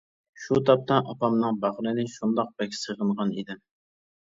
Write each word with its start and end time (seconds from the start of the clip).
شۇ 0.45 0.57
تاپتا 0.69 0.97
ئاپامنىڭ 1.11 1.61
باغرىنى 1.67 2.09
شۇنداق 2.17 2.53
بەك 2.59 2.77
سېغىنغان 2.83 3.41
ئىدىم. 3.41 3.67